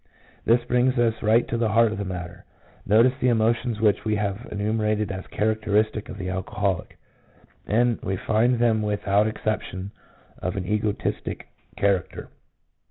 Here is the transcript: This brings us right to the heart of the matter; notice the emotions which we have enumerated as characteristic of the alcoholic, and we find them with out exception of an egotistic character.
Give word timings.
This 0.45 0.63
brings 0.63 0.97
us 0.97 1.21
right 1.21 1.47
to 1.47 1.57
the 1.59 1.69
heart 1.69 1.91
of 1.91 1.99
the 1.99 2.05
matter; 2.05 2.43
notice 2.87 3.13
the 3.21 3.27
emotions 3.27 3.79
which 3.79 4.03
we 4.03 4.15
have 4.15 4.47
enumerated 4.51 5.11
as 5.11 5.27
characteristic 5.27 6.09
of 6.09 6.17
the 6.17 6.27
alcoholic, 6.27 6.97
and 7.67 8.01
we 8.01 8.15
find 8.17 8.57
them 8.57 8.81
with 8.81 9.07
out 9.07 9.27
exception 9.27 9.91
of 10.41 10.55
an 10.55 10.65
egotistic 10.65 11.49
character. 11.77 12.29